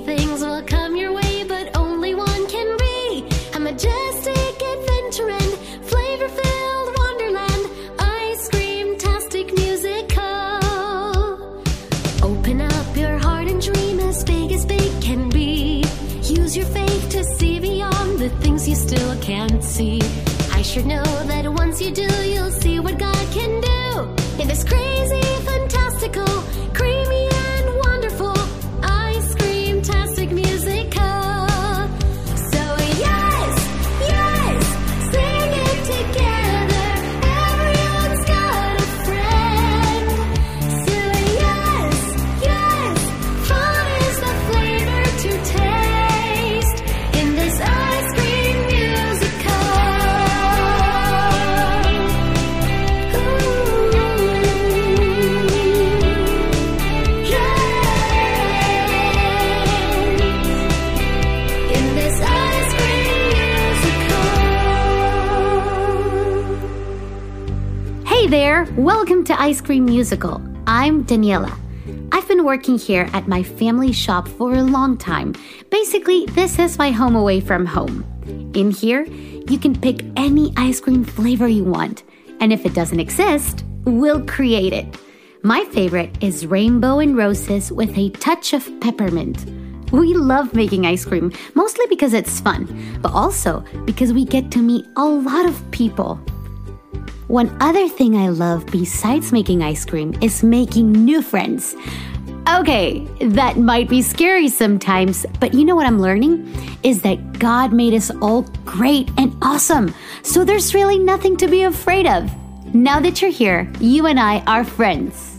[0.00, 5.52] Things will come your way, but only one can be a majestic adventure and
[5.86, 7.70] flavor filled wonderland.
[8.00, 10.24] Ice cream tastic musical.
[12.22, 15.84] Open up your heart and dream as big as big can be.
[16.22, 20.00] Use your faith to see beyond the things you still can't see.
[20.52, 21.03] I sure know
[68.76, 70.42] welcome to Ice Cream Musical.
[70.66, 71.56] I'm Daniela.
[72.10, 75.32] I've been working here at my family shop for a long time.
[75.70, 78.04] Basically, this is my home away from home.
[78.52, 82.02] In here, you can pick any ice cream flavor you want,
[82.40, 84.98] and if it doesn't exist, we'll create it.
[85.44, 89.46] My favorite is rainbow and roses with a touch of peppermint.
[89.92, 94.58] We love making ice cream, mostly because it's fun, but also because we get to
[94.58, 96.18] meet a lot of people.
[97.28, 101.74] One other thing I love besides making ice cream is making new friends.
[102.46, 106.46] Okay, that might be scary sometimes, but you know what I'm learning?
[106.82, 109.94] Is that God made us all great and awesome.
[110.22, 112.30] So there's really nothing to be afraid of.
[112.74, 115.34] Now that you're here, you and I are friends.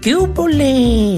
[0.00, 0.16] ¿Qué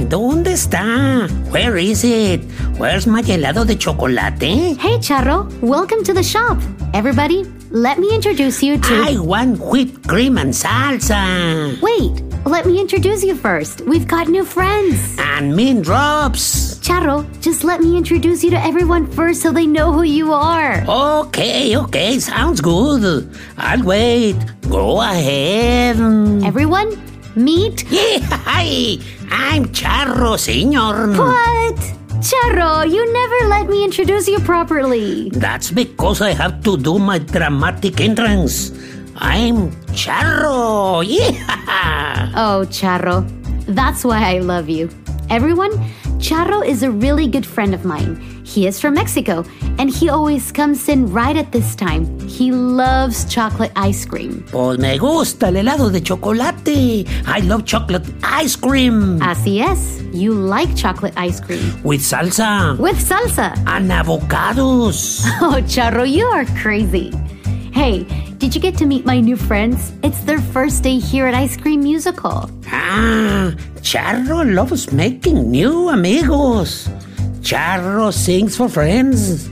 [0.09, 1.29] ¿Dónde está?
[1.51, 2.43] Where is it?
[2.79, 4.43] Where's my helado de chocolate?
[4.79, 6.59] Hey, Charro, welcome to the shop.
[6.95, 8.95] Everybody, let me introduce you to.
[8.95, 11.81] I want whipped cream and salsa.
[11.81, 13.83] Wait, let me introduce you first.
[13.83, 15.17] We've got new friends.
[15.19, 16.79] And mint drops.
[16.81, 20.85] Charro, just let me introduce you to everyone first so they know who you are.
[20.89, 23.29] Okay, okay, sounds good.
[23.59, 24.37] I'll wait.
[24.69, 25.97] Go ahead.
[26.45, 26.91] Everyone,
[27.37, 27.85] meet.
[27.91, 28.99] Yeah, hi.
[29.31, 31.17] I'm Charro, senor.
[31.17, 32.02] What?
[32.23, 35.29] Charro, you never let me introduce you properly.
[35.31, 38.71] That's because I have to do my dramatic entrance.
[39.17, 41.03] I'm Charro.
[41.05, 42.31] Yeah.
[42.37, 43.27] Oh, Charro,
[43.67, 44.89] that's why I love you.
[45.31, 45.73] Everyone,
[46.23, 48.15] Charro is a really good friend of mine.
[48.45, 49.45] He is from Mexico,
[49.79, 52.07] and he always comes in right at this time.
[52.29, 54.45] He loves chocolate ice cream.
[54.51, 57.07] Pues me gusta el helado de chocolate.
[57.27, 59.21] I love chocolate ice cream.
[59.21, 61.63] Así es, you like chocolate ice cream.
[61.85, 62.77] With salsa.
[62.79, 63.55] With salsa.
[63.67, 65.25] And avocados.
[65.41, 67.13] Oh, Charro, you are crazy.
[67.73, 68.05] Hey,
[68.39, 69.93] did you get to meet my new friends?
[70.03, 72.51] It's their first day here at Ice Cream Musical.
[72.67, 76.89] Ah, Charro loves making new amigos.
[77.43, 79.49] Charro sings for friends.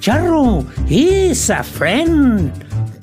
[0.00, 2.50] Charro is a friend.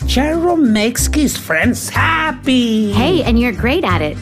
[0.09, 2.91] Charro makes his friends happy.
[2.91, 4.17] Hey, and you're great at it.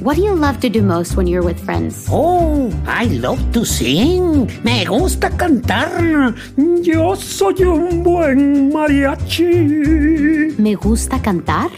[0.00, 2.06] What do you love to do most when you're with friends?
[2.08, 4.46] Oh, I love to sing.
[4.62, 6.30] Me gusta cantar.
[6.86, 10.56] Yo soy un buen mariachi.
[10.58, 11.70] Me gusta cantar.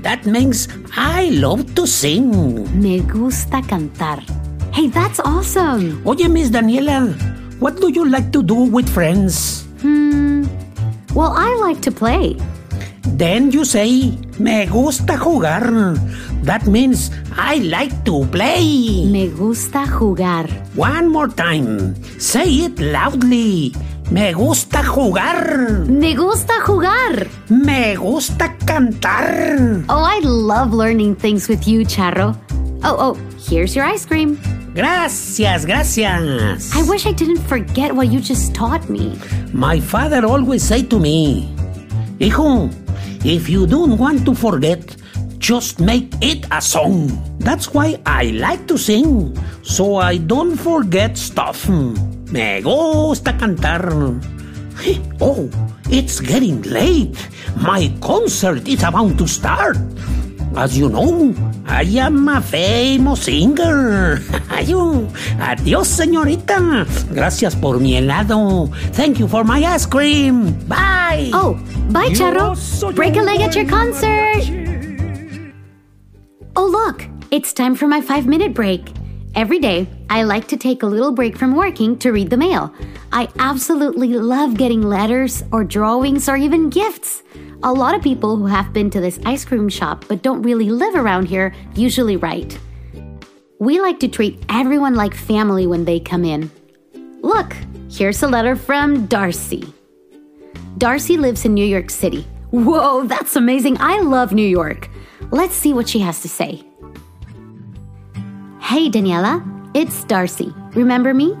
[0.00, 0.66] That means
[0.96, 2.32] I love to sing.
[2.80, 4.24] Me gusta cantar.
[4.72, 6.02] Hey, that's awesome.
[6.06, 7.14] Oye, Miss Daniela,
[7.58, 9.64] what do you like to do with friends?
[9.82, 10.46] Hmm.
[11.14, 12.36] Well, I like to play.
[13.18, 15.96] Then you say, me gusta jugar.
[16.44, 19.04] That means I like to play.
[19.10, 20.46] Me gusta jugar.
[20.76, 21.96] One more time.
[22.20, 23.74] Say it loudly.
[24.12, 25.88] Me gusta jugar.
[25.88, 27.26] Me gusta jugar.
[27.50, 29.82] Me gusta cantar.
[29.88, 32.36] Oh, I love learning things with you, Charro.
[32.84, 33.14] Oh, oh,
[33.50, 34.38] here's your ice cream.
[34.78, 36.72] Gracias, gracias.
[36.72, 39.18] I wish I didn't forget what you just taught me.
[39.52, 41.52] My father always say to me,
[42.20, 42.70] Hijo,
[43.24, 44.94] if you don't want to forget,
[45.38, 47.10] just make it a song.
[47.40, 49.34] That's why I like to sing,
[49.64, 51.68] so I don't forget stuff.
[52.30, 53.90] Me gusta cantar.
[55.20, 55.50] Oh,
[55.90, 57.18] it's getting late.
[57.58, 59.76] My concert is about to start.
[60.58, 61.32] As you know,
[61.68, 64.18] I am a famous singer.
[64.70, 65.06] Oh.
[65.38, 66.84] Adiós, señorita.
[67.14, 68.68] Gracias por mi helado.
[68.92, 70.52] Thank you for my ice cream.
[70.66, 71.30] Bye.
[71.32, 71.54] Oh,
[71.90, 72.54] bye, Charro.
[72.94, 74.42] Break a leg at your concert.
[76.56, 78.92] Oh, look, it's time for my five minute break.
[79.34, 82.72] Every day, I like to take a little break from working to read the mail.
[83.12, 87.22] I absolutely love getting letters or drawings or even gifts.
[87.64, 90.70] A lot of people who have been to this ice cream shop but don't really
[90.70, 92.56] live around here usually write.
[93.58, 96.52] We like to treat everyone like family when they come in.
[97.20, 97.56] Look,
[97.90, 99.74] here's a letter from Darcy.
[100.78, 102.24] Darcy lives in New York City.
[102.50, 103.76] Whoa, that's amazing.
[103.80, 104.88] I love New York.
[105.32, 106.62] Let's see what she has to say.
[108.60, 109.42] Hey, Daniela,
[109.74, 110.54] it's Darcy.
[110.74, 111.36] Remember me?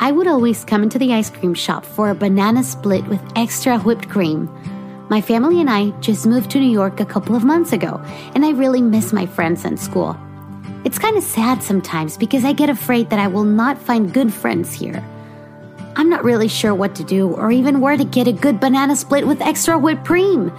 [0.00, 3.78] I would always come into the ice cream shop for a banana split with extra
[3.80, 4.48] whipped cream.
[5.08, 8.00] My family and I just moved to New York a couple of months ago,
[8.34, 10.16] and I really miss my friends and school.
[10.84, 14.32] It's kind of sad sometimes because I get afraid that I will not find good
[14.32, 15.04] friends here.
[15.94, 18.96] I'm not really sure what to do or even where to get a good banana
[18.96, 20.50] split with extra whipped cream.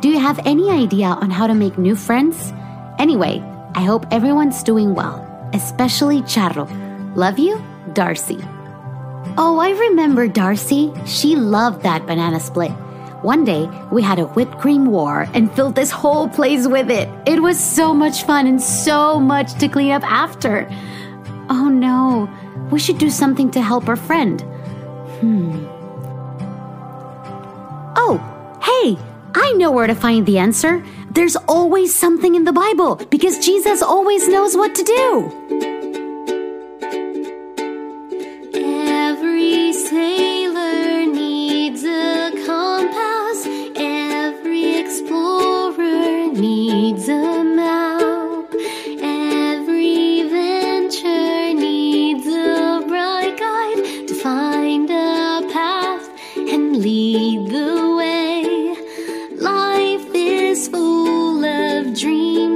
[0.00, 2.52] Do you have any idea on how to make new friends?
[2.98, 3.44] Anyway,
[3.74, 6.66] I hope everyone's doing well, especially Charro.
[7.14, 8.38] Love you, Darcy.
[9.36, 10.92] Oh, I remember Darcy.
[11.06, 12.72] She loved that banana split.
[13.22, 17.08] One day, we had a whipped cream war and filled this whole place with it.
[17.26, 20.66] It was so much fun and so much to clean up after.
[21.50, 22.30] Oh no,
[22.70, 24.40] we should do something to help our friend.
[25.20, 25.66] Hmm.
[27.96, 28.16] Oh,
[28.62, 28.96] hey,
[29.34, 30.82] I know where to find the answer.
[31.10, 35.69] There's always something in the Bible because Jesus always knows what to do.
[62.04, 62.49] Of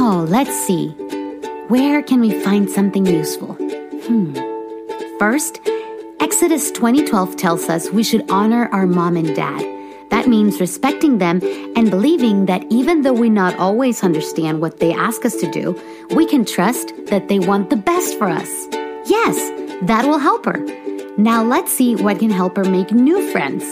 [0.00, 0.90] Oh, let's see.
[1.66, 3.54] Where can we find something useful?
[4.06, 4.32] Hmm.
[5.18, 5.58] First,
[6.20, 9.60] Exodus 20:12 tells us we should honor our mom and dad.
[10.10, 11.42] That means respecting them
[11.74, 15.74] and believing that even though we not always understand what they ask us to do,
[16.14, 18.68] we can trust that they want the best for us.
[19.04, 19.36] Yes,
[19.82, 20.64] that will help her.
[21.18, 23.64] Now let's see what can help her make new friends.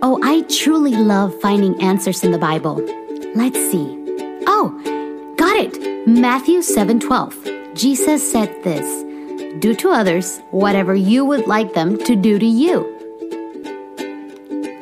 [0.00, 2.80] Oh, I truly love finding answers in the Bible.
[3.34, 3.86] Let's see.
[4.46, 4.72] Oh,
[5.58, 6.06] it.
[6.06, 7.34] Matthew 7:12.
[7.74, 8.88] Jesus said this:
[9.58, 12.86] "Do to others whatever you would like them to do to you."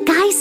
[0.05, 0.39] Guys,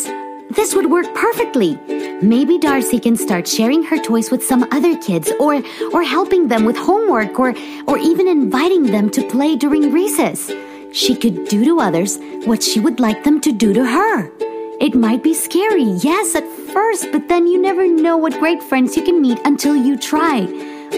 [0.58, 1.80] this would work perfectly.
[2.22, 5.54] Maybe Darcy can start sharing her toys with some other kids or
[5.94, 7.54] or helping them with homework or
[7.88, 10.52] or even inviting them to play during recess.
[10.92, 14.32] She could do to others what she would like them to do to her.
[14.80, 18.98] It might be scary, yes, at first, but then you never know what great friends
[18.98, 20.48] you can meet until you try.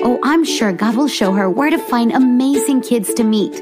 [0.04, 3.54] Oh, I'm sure God will show her where to find amazing kids to meet.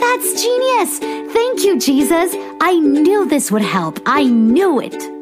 [0.00, 0.98] That's genius!
[1.32, 2.34] Thank you, Jesus!
[2.60, 4.00] I knew this would help.
[4.04, 5.21] I knew it.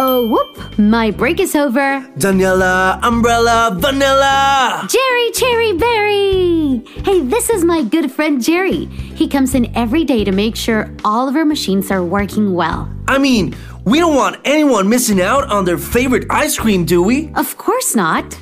[0.00, 0.78] Oh, whoop!
[0.78, 2.00] My break is over.
[2.16, 4.86] Daniela, umbrella, vanilla.
[4.88, 6.84] Jerry Cherry Berry!
[7.02, 8.84] Hey, this is my good friend Jerry.
[8.86, 12.88] He comes in every day to make sure all of our machines are working well.
[13.08, 17.32] I mean, we don't want anyone missing out on their favorite ice cream, do we?
[17.34, 18.38] Of course not.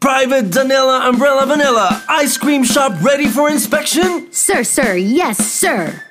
[0.00, 4.30] Private Danella Umbrella Vanilla ice cream shop ready for inspection?
[4.32, 6.02] Sir, sir, yes, sir.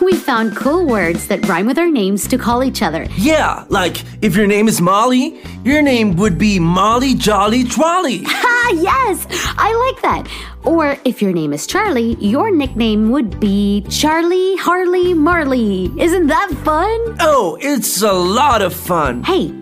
[0.00, 3.06] We found cool words that rhyme with our names to call each other.
[3.16, 8.22] Yeah, like if your name is Molly, your name would be Molly Jolly Trolley.
[8.26, 9.26] Ah, yes,
[9.58, 10.28] I like that.
[10.64, 15.90] Or if your name is Charlie, your nickname would be Charlie Harley Marley.
[15.98, 17.16] Isn't that fun?
[17.20, 19.22] Oh, it's a lot of fun.
[19.24, 19.52] Hey,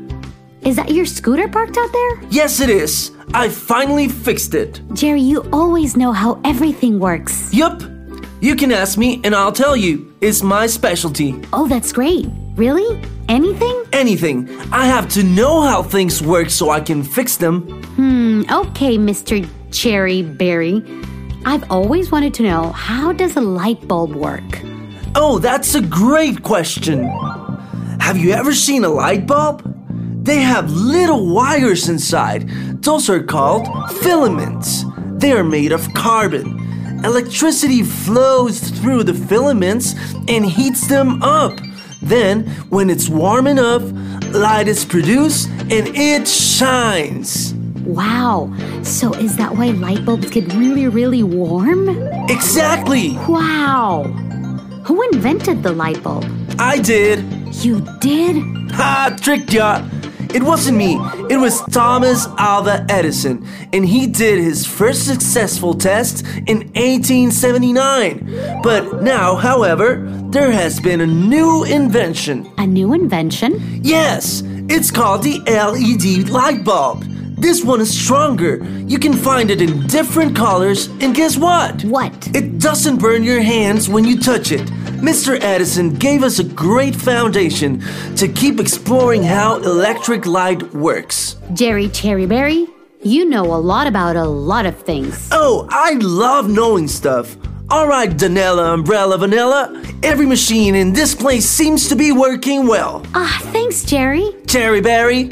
[0.63, 2.23] is that your scooter parked out there?
[2.31, 3.13] Yes, it is.
[3.35, 4.81] I finally fixed it.
[4.95, 7.53] Jerry, you always know how everything works.
[7.53, 7.83] Yup.
[8.45, 10.15] You can ask me and I'll tell you.
[10.21, 11.41] It's my specialty.
[11.55, 12.27] Oh, that's great.
[12.57, 13.01] Really?
[13.27, 13.85] Anything?
[13.91, 14.51] Anything.
[14.71, 17.63] I have to know how things work so I can fix them.
[17.97, 19.49] Hmm, okay, Mr.
[19.73, 20.85] Cherry Berry.
[21.47, 24.61] I've always wanted to know how does a light bulb work?
[25.15, 27.05] Oh, that's a great question.
[27.99, 29.63] Have you ever seen a light bulb?
[30.23, 32.47] They have little wires inside.
[32.83, 33.67] Those are called
[34.03, 34.85] filaments.
[35.17, 36.54] They are made of carbon.
[37.05, 39.95] Electricity flows through the filaments
[40.27, 41.53] and heats them up.
[42.01, 43.83] Then, when it's warm enough,
[44.33, 47.53] light is produced and it shines.
[47.85, 48.51] Wow.
[48.83, 51.91] So is that why light bulbs get really, really warm?
[52.31, 53.13] Exactly!
[53.29, 54.05] Wow.
[54.87, 56.25] Who invented the light bulb?
[56.59, 57.23] I did.
[57.63, 58.37] You did?
[58.73, 59.15] Ha!
[59.21, 59.87] Tricked ya!
[60.35, 60.97] It wasn't me,
[61.31, 68.61] it was Thomas Alva Edison, and he did his first successful test in 1879.
[68.61, 72.51] But now, however, there has been a new invention.
[72.59, 73.81] A new invention?
[73.85, 77.05] Yes, it's called the LED light bulb.
[77.39, 78.65] This one is stronger.
[78.89, 81.85] You can find it in different colors, and guess what?
[81.85, 82.13] What?
[82.35, 84.69] It doesn't burn your hands when you touch it.
[85.05, 85.39] Mr.
[85.43, 87.79] Edison gave us a great foundation
[88.17, 91.37] to keep exploring how electric light works.
[91.53, 92.67] Jerry Cherryberry,
[93.03, 95.29] you know a lot about a lot of things.
[95.31, 97.37] Oh, I love knowing stuff.
[97.69, 103.05] All right, Danella Umbrella Vanilla, every machine in this place seems to be working well.
[103.15, 104.35] Ah, thanks, Jerry.
[104.47, 105.31] Cherry Berry.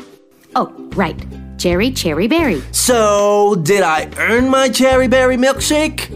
[0.54, 1.16] Oh, right.
[1.56, 2.60] Jerry Cherryberry.
[2.74, 6.10] So, did I earn my cherry berry milkshake?